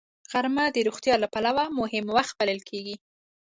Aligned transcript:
غرمه 0.31 0.65
د 0.71 0.77
روغتیا 0.87 1.15
له 1.23 1.27
پلوه 1.33 1.65
مهم 1.79 2.05
وخت 2.17 2.33
بلل 2.39 2.59
کېږي 2.69 2.95